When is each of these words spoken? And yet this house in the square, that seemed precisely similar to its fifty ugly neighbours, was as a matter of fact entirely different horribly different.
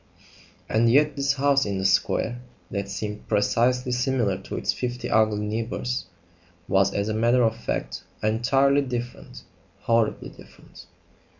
And 0.67 0.91
yet 0.91 1.15
this 1.15 1.33
house 1.33 1.63
in 1.63 1.77
the 1.77 1.85
square, 1.85 2.41
that 2.71 2.89
seemed 2.89 3.27
precisely 3.27 3.91
similar 3.91 4.35
to 4.39 4.57
its 4.57 4.73
fifty 4.73 5.11
ugly 5.11 5.45
neighbours, 5.45 6.05
was 6.67 6.91
as 6.91 7.07
a 7.07 7.13
matter 7.13 7.43
of 7.43 7.55
fact 7.55 8.01
entirely 8.23 8.81
different 8.81 9.43
horribly 9.81 10.29
different. 10.29 10.87